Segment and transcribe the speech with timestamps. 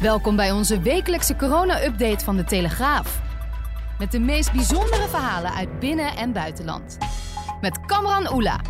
[0.00, 3.22] Welkom bij onze wekelijkse corona-update van de Telegraaf.
[3.98, 6.98] Met de meest bijzondere verhalen uit binnen- en buitenland.
[7.60, 8.60] Met Kamran Oela.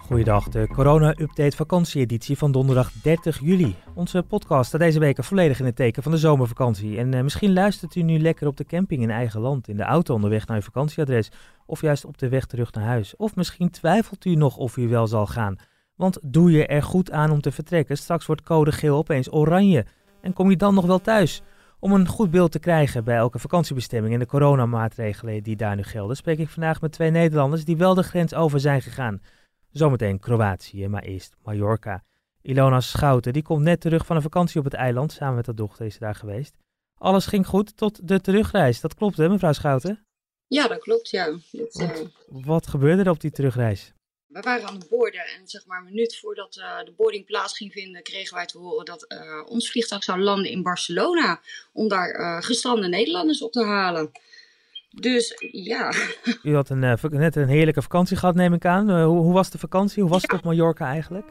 [0.00, 3.74] Goeiedag, de corona-update vakantieeditie van donderdag 30 juli.
[3.94, 6.98] Onze podcast staat deze week volledig in het teken van de zomervakantie.
[6.98, 9.82] En eh, misschien luistert u nu lekker op de camping in eigen land, in de
[9.82, 11.30] auto onderweg naar uw vakantieadres,
[11.66, 13.16] of juist op de weg terug naar huis.
[13.16, 15.56] Of misschien twijfelt u nog of u wel zal gaan.
[15.96, 19.86] Want doe je er goed aan om te vertrekken, straks wordt code geel opeens oranje.
[20.20, 21.42] En kom je dan nog wel thuis?
[21.78, 25.82] Om een goed beeld te krijgen bij elke vakantiebestemming en de coronamaatregelen die daar nu
[25.82, 29.22] gelden, spreek ik vandaag met twee Nederlanders die wel de grens over zijn gegaan.
[29.70, 32.02] Zometeen Kroatië, maar eerst Mallorca.
[32.42, 35.12] Ilona Schouten, die komt net terug van een vakantie op het eiland.
[35.12, 36.56] Samen met haar dochter is ze daar geweest.
[36.98, 38.80] Alles ging goed tot de terugreis.
[38.80, 40.04] Dat klopt hè, mevrouw Schouten?
[40.46, 41.26] Ja, dat klopt, ja.
[41.52, 41.90] Dat, uh...
[42.44, 43.92] Wat gebeurde er op die terugreis?
[44.26, 47.56] We waren aan het boorden en zeg maar een minuut voordat uh, de boarding plaats
[47.56, 51.40] ging vinden, kregen wij te horen dat uh, ons vliegtuig zou landen in Barcelona.
[51.72, 54.10] Om daar gestrande Nederlanders op te halen.
[54.90, 55.92] Dus ja.
[56.42, 58.90] U had een, net een heerlijke vakantie gehad, neem ik aan.
[58.90, 60.02] Hoe, hoe, was de vakantie?
[60.02, 60.28] Hoe was ja.
[60.28, 61.26] het op Mallorca eigenlijk?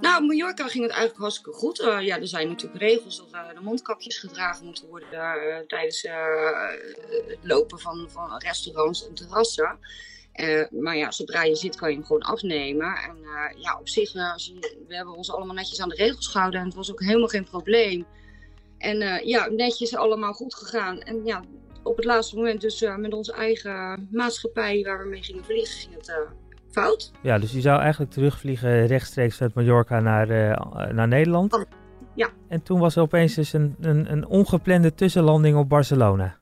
[0.00, 1.76] Nou, op Mallorca ging het eigenlijk hartstikke goed.
[2.00, 5.08] Ja, er zijn natuurlijk regels dat de mondkapjes gedragen moeten worden
[5.66, 9.78] tijdens het lopen van, van restaurants en terrassen.
[10.70, 12.86] Maar ja, zodra je zit kan je hem gewoon afnemen.
[12.86, 13.16] En
[13.56, 16.90] ja, op zich, we hebben ons allemaal netjes aan de regels gehouden en het was
[16.90, 18.06] ook helemaal geen probleem.
[18.78, 21.00] En ja, netjes allemaal goed gegaan.
[21.00, 21.42] En ja,
[21.82, 25.78] op het laatste moment dus uh, met onze eigen maatschappij waar we mee gingen vliegen,
[25.78, 26.16] ging het uh,
[26.70, 27.12] fout.
[27.22, 31.64] Ja, dus je zou eigenlijk terugvliegen rechtstreeks vanuit Mallorca naar, uh, naar Nederland.
[32.14, 32.28] Ja.
[32.48, 36.39] En toen was er opeens dus een, een, een ongeplande tussenlanding op Barcelona.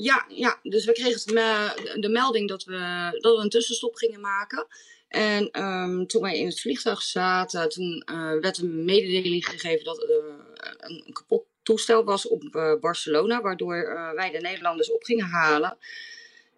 [0.00, 4.20] Ja, ja, dus we kregen de, de melding dat we, dat we een tussenstop gingen
[4.20, 4.66] maken.
[5.08, 8.02] En um, toen wij in het vliegtuig zaten, toen
[8.40, 14.12] werd een mededeling gegeven dat een, een kapot toestel was op uh, Barcelona, waardoor uh,
[14.12, 15.78] wij de Nederlanders op gingen halen.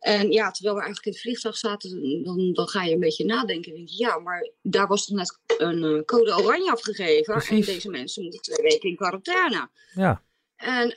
[0.00, 3.24] En ja, terwijl we eigenlijk in het vliegtuig zaten, dan, dan ga je een beetje
[3.24, 3.74] nadenken.
[3.74, 7.34] Denk je, ja, maar daar was toch net een uh, code oranje afgegeven.
[7.34, 7.66] Precies.
[7.68, 9.68] En deze mensen moeten twee weken in quarantaine.
[9.94, 10.22] Ja.
[10.60, 10.96] En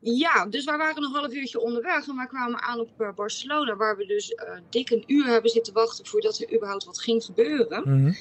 [0.00, 3.96] ja, dus wij waren een half uurtje onderweg en wij kwamen aan op Barcelona, waar
[3.96, 4.34] we dus
[4.70, 7.82] dik een uur hebben zitten wachten voordat er überhaupt wat ging gebeuren.
[7.84, 8.16] Mm -hmm.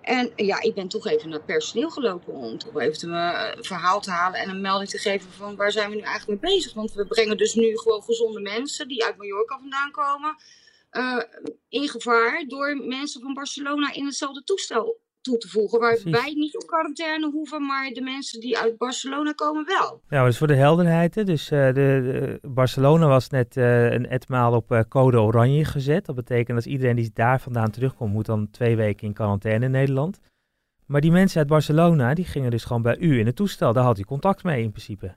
[0.00, 4.00] En ja, ik ben toch even naar het personeel gelopen om toch even een verhaal
[4.00, 6.74] te halen en een melding te geven van waar zijn we nu eigenlijk mee bezig.
[6.74, 10.36] Want we brengen dus nu gewoon gezonde mensen die uit Mallorca vandaan komen
[11.68, 15.80] in gevaar door mensen van Barcelona in hetzelfde toestel toe te voegen.
[15.80, 16.10] Waar Precies.
[16.10, 20.00] wij niet op quarantaine hoeven, maar de mensen die uit Barcelona komen wel.
[20.08, 21.14] Ja, dus voor de helderheid.
[21.14, 21.24] Hè?
[21.24, 26.06] Dus uh, de, de, Barcelona was net uh, een etmaal op uh, code oranje gezet.
[26.06, 29.70] Dat betekent dat iedereen die daar vandaan terugkomt, moet dan twee weken in quarantaine in
[29.70, 30.20] Nederland.
[30.86, 33.72] Maar die mensen uit Barcelona, die gingen dus gewoon bij u in het toestel.
[33.72, 35.14] Daar had u contact mee in principe.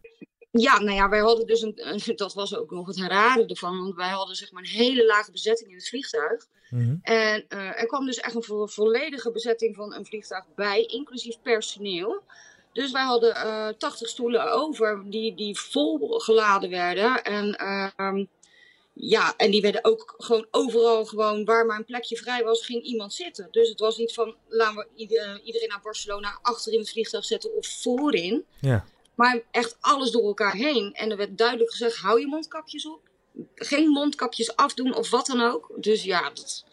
[0.52, 3.82] Ja, nou ja, wij hadden dus een, een dat was ook nog het rare ervan,
[3.82, 6.46] want wij hadden zeg maar een hele lage bezetting in het vliegtuig.
[6.70, 7.00] Mm -hmm.
[7.02, 11.42] En uh, er kwam dus echt een vo volledige bezetting van een vliegtuig bij, inclusief
[11.42, 12.24] personeel.
[12.74, 17.24] Dus wij hadden uh, 80 stoelen over die, die vol geladen werden.
[17.24, 17.58] En,
[17.98, 18.26] uh,
[18.94, 22.84] ja, en die werden ook gewoon overal, gewoon waar maar een plekje vrij was, ging
[22.84, 23.48] iemand zitten.
[23.52, 27.26] Dus het was niet van, laten we ieder, iedereen naar Barcelona achter in het vliegtuig
[27.26, 28.46] zetten of voorin.
[28.60, 28.86] Ja.
[29.20, 30.94] Maar echt alles door elkaar heen.
[30.94, 33.00] En er werd duidelijk gezegd, hou je mondkapjes op.
[33.56, 35.72] Geen mondkapjes afdoen of wat dan ook.
[35.76, 36.66] Dus ja, dat,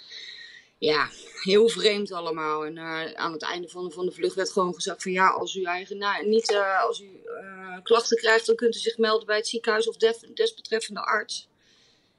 [0.78, 1.08] ja
[1.42, 2.66] heel vreemd allemaal.
[2.66, 5.54] En uh, aan het einde van, van de vlucht werd gewoon gezegd van ja, als
[5.54, 9.26] u eigen, nou, niet, uh, als u uh, klachten krijgt, dan kunt u zich melden
[9.26, 11.48] bij het ziekenhuis of def, desbetreffende arts.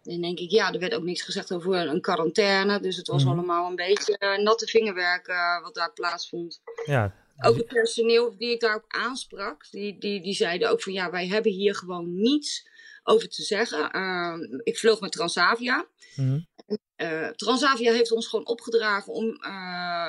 [0.04, 2.80] En denk ik, ja, er werd ook niks gezegd over een quarantaine.
[2.80, 3.32] Dus het was Mhm.
[3.32, 5.28] allemaal een beetje natte vingerwerk
[5.64, 6.62] wat daar plaatsvond.
[6.86, 11.12] Ja, Ook het personeel die ik daarop aansprak, die, die, die zeiden ook van ja,
[11.12, 12.70] wij hebben hier gewoon niets
[13.04, 13.92] over te zeggen.
[13.92, 15.88] Ehm, ik vloog met Transavia.
[16.16, 16.40] mhm.
[16.96, 19.50] Eh, Transavia heeft ons gewoon opgedragen om eh,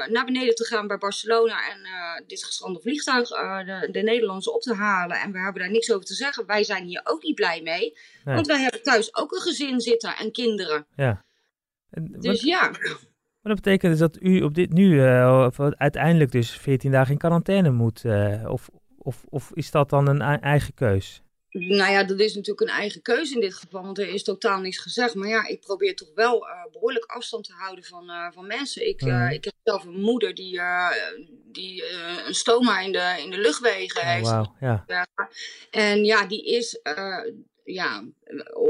[0.06, 4.60] naar beneden te gaan bij Barcelona en eh, dit gestrande vliegtuig, de, de Nederlandse, op
[4.60, 5.20] te halen.
[5.20, 6.46] En we hebben daar niks over te zeggen.
[6.46, 8.34] Wij zijn hier ook niet blij mee, Nee.
[8.34, 10.86] want wij hebben thuis ook een gezin zitten en kinderen.
[10.96, 11.24] ja.
[11.90, 12.70] En Dus wat- ja,
[13.48, 15.00] Maar dat betekent dus dat u op dit nu
[15.76, 18.04] uiteindelijk dus 14 dagen in quarantaine moet.
[18.46, 18.68] of,
[18.98, 21.22] of, of is dat dan een eigen keus?
[21.50, 24.60] Nou ja, dat is natuurlijk een eigen keuze in dit geval, want er is totaal
[24.60, 25.14] niets gezegd.
[25.14, 28.88] Maar ja, ik probeer toch wel uh, behoorlijk afstand te houden van, uh, van mensen.
[28.88, 30.60] Ik, uh, ik heb zelf een moeder die,
[31.44, 31.84] die
[32.26, 34.50] een stoma in de, in de luchtwegen oh, heeft.
[34.60, 35.06] Ja.
[35.70, 36.80] En ja, die is
[37.64, 38.04] ja,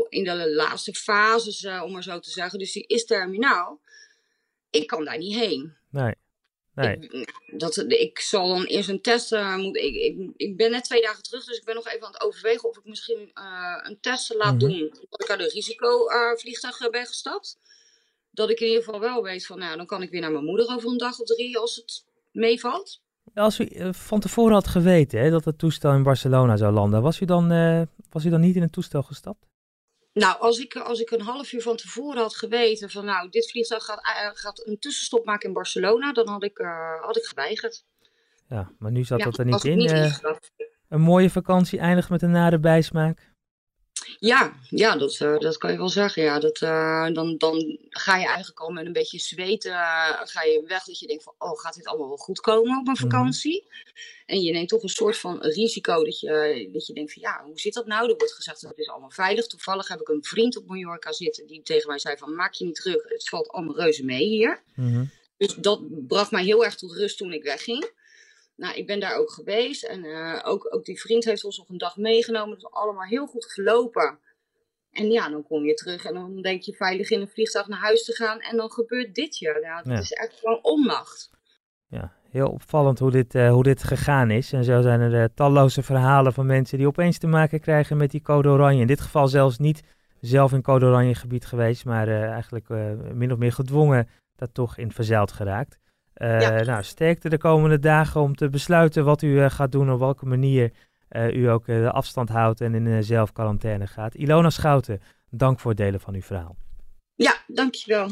[0.08, 2.58] in de laatste fases, om maar zo te zeggen.
[2.58, 3.80] Dus die is terminaal.
[4.70, 5.76] Ik kan daar niet heen.
[5.90, 6.14] Nee.
[6.74, 6.98] Nee.
[6.98, 9.84] Ik, dat, ik zal dan eerst een test uh, moeten.
[9.84, 12.22] Ik, ik, ik, ben net twee dagen terug, dus ik ben nog even aan het
[12.22, 14.68] overwegen of ik misschien uh, een test laat mm -hmm.
[14.68, 14.94] doen.
[15.10, 17.58] Dat ik uit een risicovliegtuig uh, ben gestapt.
[18.30, 20.44] Dat ik in ieder geval wel weet van, nou, dan kan ik weer naar mijn
[20.44, 23.00] moeder over een dag of drie als het meevalt.
[23.34, 27.20] Als u van tevoren had geweten hè, dat het toestel in Barcelona zou landen, was
[27.20, 27.48] u, dan,
[28.10, 29.46] was u dan niet in een toestel gestapt?
[30.18, 33.50] Nou, als ik, als ik een half uur van tevoren had geweten van nou, dit
[33.50, 37.24] vliegtuig gaat, uh, gaat een tussenstop maken in Barcelona, dan had ik, uh, had ik
[37.24, 37.84] geweigerd.
[38.48, 39.76] Ja, maar nu zat dat er niet in.
[39.76, 40.14] Niet uh,
[40.88, 43.32] een mooie vakantie eindigt met een nare bijsmaak.
[44.18, 46.22] Ja, ja dat, uh, dat kan je wel zeggen.
[46.22, 46.38] Ja.
[46.38, 50.62] Dat, uh, dan, dan ga je eigenlijk al met een beetje zweten uh, ga je
[50.66, 50.84] weg.
[50.84, 53.62] Dat je denkt van, oh, gaat dit allemaal wel goed komen op een vakantie?
[53.62, 54.16] Mm -hmm.
[54.26, 57.42] En je neemt toch een soort van risico dat je, dat je denkt van, ja,
[57.44, 58.10] hoe zit dat nou?
[58.10, 59.46] Er wordt gezegd dat het is allemaal veilig.
[59.46, 62.64] Toevallig heb ik een vriend op Mallorca zitten die tegen mij zei van, maak je
[62.64, 63.08] niet terug.
[63.08, 64.62] Het valt allemaal reuze mee hier.
[64.74, 65.10] Mm -hmm.
[65.36, 67.90] Dus dat bracht mij heel erg tot rust toen ik wegging.
[68.58, 71.68] Nou, ik ben daar ook geweest en uh, ook, ook die vriend heeft ons nog
[71.68, 72.50] een dag meegenomen.
[72.50, 74.18] Het is allemaal heel goed gelopen.
[74.90, 77.78] En ja, dan kom je terug en dan denk je veilig in een vliegtuig naar
[77.78, 79.58] huis te gaan en dan gebeurt dit je.
[79.62, 79.98] Ja, dat ja.
[79.98, 81.30] is echt gewoon onmacht.
[81.86, 84.52] Ja, heel opvallend hoe dit, uh, hoe dit gegaan is.
[84.52, 88.10] En zo zijn er uh, talloze verhalen van mensen die opeens te maken krijgen met
[88.10, 88.80] die code oranje.
[88.80, 89.82] In dit geval zelfs niet
[90.20, 92.68] zelf in code oranje gebied geweest, maar eigenlijk
[93.12, 95.78] min of meer gedwongen dat toch in verzeild geraakt.
[96.22, 96.62] Uh, ja.
[96.62, 100.26] Nou, sterkte de komende dagen om te besluiten wat u uh, gaat doen, op welke
[100.26, 100.72] manier
[101.10, 104.14] uh, u ook de afstand houdt en in zelfquarantaine gaat.
[104.14, 105.00] Ilona Schouten,
[105.30, 106.56] dank voor het delen van uw verhaal.
[107.14, 108.10] Ja, dankjewel.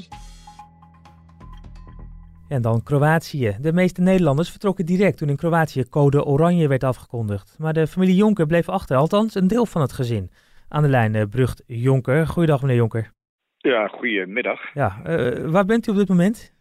[2.49, 3.57] En dan Kroatië.
[3.61, 7.57] De meeste Nederlanders vertrokken direct toen in Kroatië code oranje werd afgekondigd.
[7.59, 10.31] Maar de familie Jonker bleef achter, althans een deel van het gezin.
[10.69, 12.27] Aan de lijn Brugt Jonker.
[12.27, 13.11] Goeiedag meneer Jonker.
[13.57, 14.61] Ja, goedemiddag.
[14.75, 15.03] Ja,
[15.45, 16.55] waar bent u op dit moment?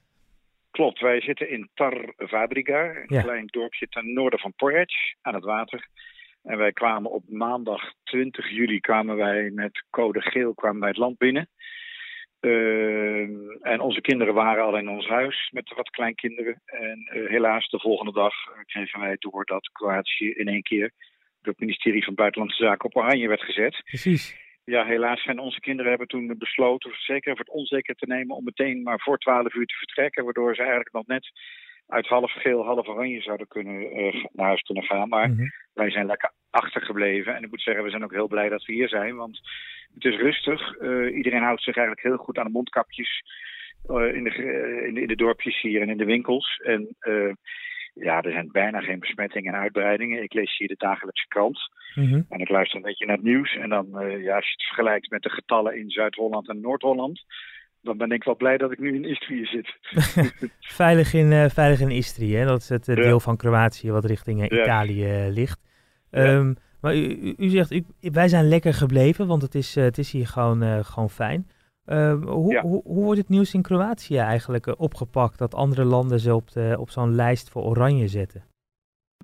[0.75, 3.21] Klopt, wij zitten in Tar Fabrica, een ja.
[3.21, 5.87] klein dorpje ten noorden van Porridge, aan het water.
[6.43, 10.97] En wij kwamen op maandag 20 juli kwamen wij met code geel kwamen wij het
[10.97, 11.49] land binnen.
[12.41, 13.21] Uh,
[13.61, 16.61] en onze kinderen waren al in ons huis met wat kleinkinderen.
[16.65, 18.33] En uh, helaas de volgende dag
[18.65, 20.91] kregen wij door dat Kroatië in één keer
[21.41, 23.81] door het ministerie van Buitenlandse Zaken op oranje werd gezet.
[23.83, 28.35] Precies ja, helaas zijn onze kinderen hebben toen besloten, zeker voor het onzeker te nemen,
[28.35, 30.23] om meteen maar voor 12 uur te vertrekken.
[30.23, 31.31] Waardoor ze eigenlijk nog net
[31.87, 35.09] uit half geel, half oranje zouden kunnen uh, naar huis kunnen gaan.
[35.09, 35.51] Maar mm -hmm.
[35.73, 37.35] wij zijn lekker achtergebleven.
[37.35, 39.15] En ik moet zeggen, we zijn ook heel blij dat we hier zijn.
[39.15, 39.39] Want
[39.93, 40.79] het is rustig.
[40.79, 43.23] Uh, iedereen houdt zich eigenlijk heel goed aan de mondkapjes.
[43.89, 44.29] Uh, in, de,
[44.87, 46.61] in, de, in de dorpjes hier en in de winkels.
[46.63, 46.95] En
[47.95, 50.23] ja, er zijn bijna geen besmettingen en uitbreidingen.
[50.23, 51.59] Ik lees hier de dagelijkse krant.
[51.95, 52.25] Mm -hmm.
[52.29, 53.55] En ik luister een beetje naar het nieuws.
[53.55, 57.23] En dan, uh, ja, als je het vergelijkt met de getallen in Zuid-Holland en Noord-Holland.
[57.81, 59.77] dan ben ik wel blij dat ik nu in Istrië zit.
[60.81, 62.45] veilig, in, uh, veilig in Istrië, hè?
[62.45, 64.51] dat is het uh, deel van Kroatië wat richting.
[64.51, 65.59] Italië ligt.
[66.11, 70.11] Um, maar u, u zegt, u, wij zijn lekker gebleven, want het is, het is
[70.11, 71.47] hier gewoon, gewoon fijn.
[71.87, 72.61] Uh, hoe, ja.
[72.61, 76.51] hoe, hoe, wordt het nieuws in Kroatië eigenlijk uh, opgepakt dat andere landen ze op,
[76.51, 78.43] de, op zo'n lijst voor oranje zetten?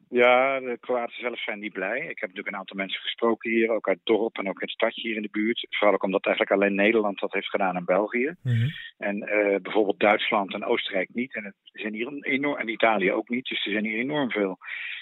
[0.10, 1.98] Ja, de Kroaten zelf zijn niet blij.
[1.98, 4.68] Ik heb natuurlijk een aantal mensen gesproken hier, ook uit het dorp en ook in
[4.68, 5.68] het stadje hier in de buurt.
[5.70, 8.36] Vooral ook omdat eigenlijk alleen Nederland dat heeft gedaan en België.
[8.42, 8.70] Mm -hmm.
[8.98, 11.36] En uh, bijvoorbeeld Duitsland en Oostenrijk niet.
[11.36, 13.48] En, het zijn hier enorm, en Italië ook niet.
[13.48, 14.58] Dus er zijn hier enorm veel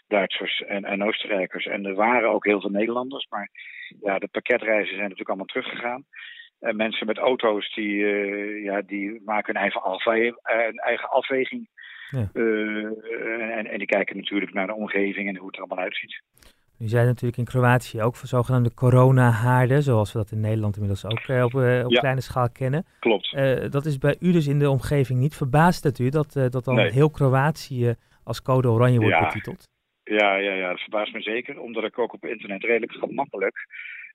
[0.08, 1.66] Duitsers en, en Oostenrijkers.
[1.66, 3.28] En er waren ook heel veel Nederlanders.
[3.30, 3.50] Maar
[4.02, 6.06] ja, de pakketreizen zijn natuurlijk allemaal teruggegaan.
[6.60, 11.70] En mensen met auto's die, uh, ja, die maken hun eigen, afwe een eigen afweging.
[12.10, 12.30] Ja.
[12.34, 16.22] Uh, en, en die kijken natuurlijk naar de omgeving en hoe het er allemaal uitziet.
[16.80, 21.06] U zei natuurlijk in Kroatië ook voor zogenaamde corona-haarden, zoals we dat in Nederland inmiddels
[21.06, 22.00] ook uh, op, op ja.
[22.00, 22.86] kleine schaal kennen.
[23.00, 23.32] Klopt.
[23.72, 26.76] dat is bij u dus in de omgeving niet verbaasd het u dat, dat dan
[26.76, 26.92] nee.
[26.92, 29.26] heel Kroatië als code oranje wordt ja.
[29.26, 29.68] betiteld?
[30.04, 33.68] Ja, ja, ja, dat verbaast me zeker, omdat ik ook op internet redelijk gemakkelijk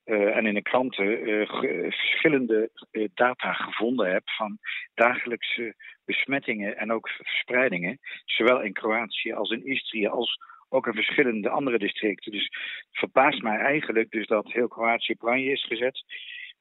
[0.05, 1.49] uh, en in de kranten uh,
[1.91, 4.59] verschillende uh, data gevonden heb van
[4.95, 11.49] dagelijkse besmettingen en ook verspreidingen, zowel in Kroatië als in Istrië als ook in verschillende
[11.49, 12.33] andere districten.
[12.33, 16.05] Dus het verbaast mij eigenlijk dus dat heel Kroatië op oranje is gezet.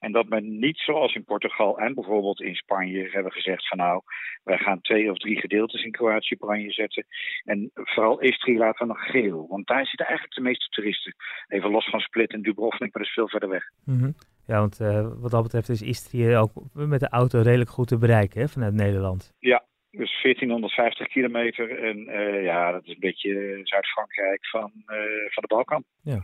[0.04, 4.02] En dat men niet zoals in Portugal en bijvoorbeeld in Spanje hebben gezegd van nou,
[4.44, 7.06] wij gaan twee of drie gedeeltes in Kroatië oranje zetten.
[7.44, 9.48] En vooral Istria laten we nog geel.
[9.50, 11.16] Want daar zitten eigenlijk de meeste toeristen.
[11.48, 13.64] Even los van Split en Dubrovnik, maar dat is veel verder weg.
[13.86, 14.12] Mhm.
[14.46, 17.98] Ja, want uh, wat dat betreft is Istrië ook met de auto redelijk goed te
[17.98, 19.34] bereiken hè, vanuit Nederland.
[19.40, 21.84] Ja, dus 1450 kilometer.
[21.84, 24.96] En uh, ja, dat is een beetje Zuid-Frankrijk van, uh,
[25.30, 25.84] van de Balkan.
[26.02, 26.24] Ja.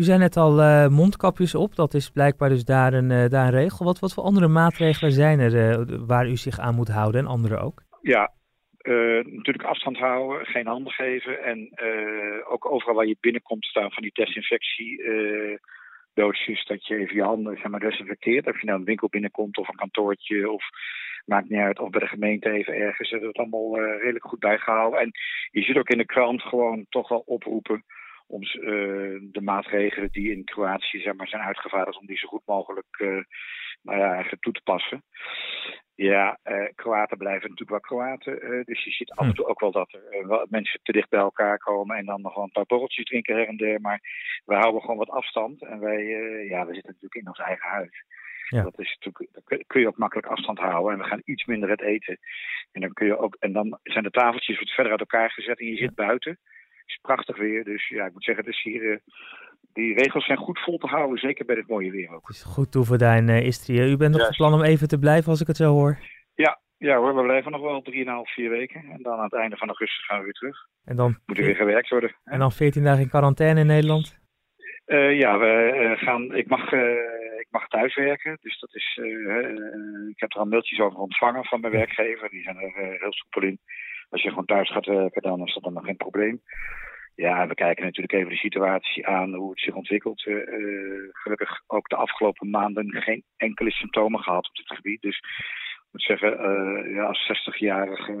[0.00, 3.60] U zei net al uh, mondkapjes op, dat is blijkbaar dus daar een, daar een
[3.60, 3.84] regel.
[3.84, 5.52] Wat, wat voor andere maatregelen zijn er
[6.06, 7.82] waar u zich aan moet houden en anderen ook?
[8.00, 8.32] Ja,
[9.24, 11.58] natuurlijk afstand houden, geen handen geven en
[12.48, 15.02] ook overal waar je binnenkomt staan van die desinfectie
[16.14, 18.46] doosjes dat je even je handen zeg maar, desinfecteert.
[18.46, 20.64] Of je nou een winkel binnenkomt of een kantoortje of
[21.24, 21.78] maakt niet uit.
[21.78, 23.10] Of bij de gemeente even ergens.
[23.10, 25.00] Dat het allemaal redelijk goed bijgehouden.
[25.00, 25.10] En
[25.50, 27.84] je ziet ook in de krant gewoon toch wel oproepen
[28.30, 32.42] om uh, de maatregelen die in Kroatië zeg maar, zijn uitgevaardigd, om die zo goed
[32.44, 33.22] mogelijk uh,
[33.82, 35.02] nou ja, eigenlijk toe te passen.
[35.94, 38.64] Ja, uh, Kroaten blijven natuurlijk wel Kroaten.
[38.64, 41.58] dus je ziet af en toe ook wel dat er mensen te dicht bij elkaar
[41.58, 43.80] komen en dan nog een paar borreltjes drinken her en der.
[43.80, 44.00] Maar
[44.44, 46.04] we houden gewoon wat afstand en wij,
[46.48, 48.04] ja, we zitten natuurlijk in ons eigen huis.
[48.48, 48.62] Ja.
[48.62, 50.92] Dat is natuurlijk, kun je ook makkelijk afstand houden.
[50.92, 52.18] En we gaan iets minder het eten.
[52.72, 55.60] En dan kun je ook, en dan zijn de tafeltjes wat verder uit elkaar gezet
[55.60, 56.38] en je zit buiten.
[56.90, 57.64] Is prachtig weer.
[57.64, 58.82] Dus ja, ik moet zeggen, het is hier.
[58.82, 58.96] Uh,
[59.72, 62.26] die regels zijn goed vol te houden, zeker bij dit mooie weer ook.
[62.26, 63.84] Het is goed toeverduin, uh, Istria.
[63.84, 65.98] U bent nog van plan om even te blijven als ik het zo hoor?
[66.34, 68.84] Ja, ja hoor, we blijven nog wel 3,5, 4 weken.
[68.90, 70.56] En dan aan het einde van augustus gaan we weer terug.
[70.84, 72.14] En dan moet er weer gewerkt worden.
[72.24, 74.18] En dan 14 dagen in quarantaine in Nederland?
[74.86, 76.70] Uh, ja, we gaan, ik mag
[77.50, 78.38] mag thuiswerken.
[78.40, 82.30] Dus dat is, uh, ik heb er al mailtjes over ontvangen van mijn werkgever.
[82.30, 83.58] Die zijn er uh, heel soepel in.
[84.10, 86.42] Als je gewoon thuis gaat werken, dan is dat dan nog geen probleem.
[87.14, 90.20] Ja, we kijken natuurlijk even de situatie aan, hoe het zich ontwikkelt.
[91.12, 95.02] gelukkig ook de afgelopen maanden geen enkele symptomen gehad op dit gebied.
[95.02, 96.30] Dus ik moet zeggen,
[96.94, 98.12] ja, als 60-jarige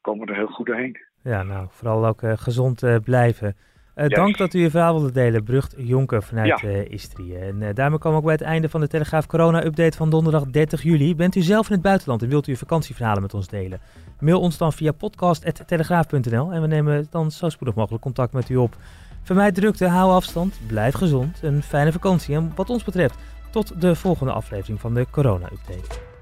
[0.00, 0.98] komen we er heel goed doorheen.
[1.22, 3.56] Ja, nou, vooral ook gezond blijven.
[3.96, 6.68] Uh, Dank dat u uw verhaal wilde delen, Brugt Jonker vanuit ja.
[6.68, 7.36] uh, Istrië.
[7.36, 10.44] En uh, daarmee komen we ook bij het einde van de Telegraaf Corona-update van donderdag
[10.44, 11.14] 30 juli.
[11.14, 13.80] Bent u zelf in het buitenland en wilt u uw vakantieverhalen met ons delen?
[14.20, 18.56] Mail ons dan via podcast.telegraaf.nl en we nemen dan zo spoedig mogelijk contact met u
[18.56, 18.76] op.
[19.22, 23.18] Vermijd drukte, hou afstand, blijf gezond, een fijne vakantie en wat ons betreft
[23.50, 26.13] tot de volgende aflevering van de Corona-update.